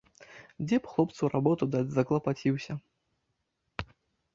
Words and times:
Дзе 0.67 0.79
б 0.85 0.93
хлопцу 0.93 1.29
работу 1.35 1.63
даць 1.75 1.85
заклапаціўся. 2.01 2.83